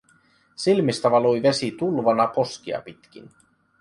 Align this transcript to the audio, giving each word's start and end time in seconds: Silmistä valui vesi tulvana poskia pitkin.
Silmistä 0.55 1.11
valui 1.15 1.43
vesi 1.43 1.71
tulvana 1.71 2.27
poskia 2.27 2.81
pitkin. 2.81 3.29